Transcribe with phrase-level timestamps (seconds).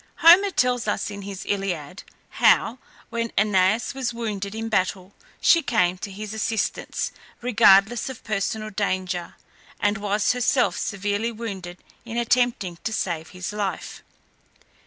[0.15, 2.01] Homer tells us in his Iliad,
[2.41, 2.79] how,
[3.11, 9.35] when Æneas was wounded in battle, she came to his assistance, regardless of personal danger,
[9.79, 14.01] and was herself severely wounded in attempting to save his life.